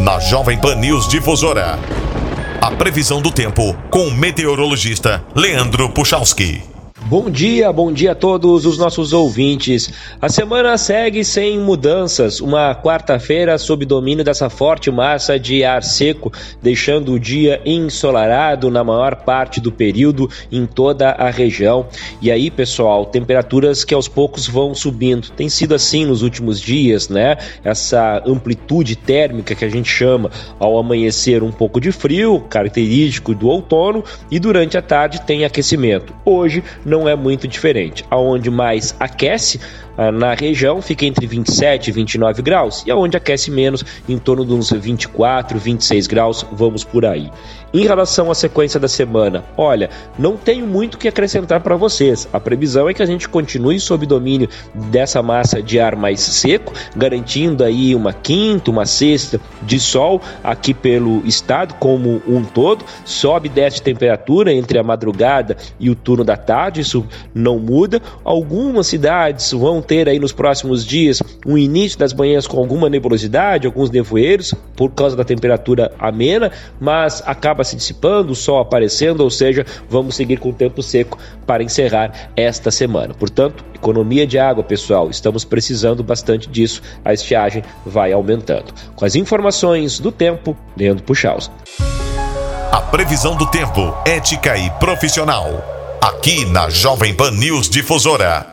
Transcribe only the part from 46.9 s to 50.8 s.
aí. Em relação à sequência da semana, olha, não tenho